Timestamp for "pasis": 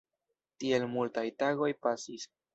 1.89-2.29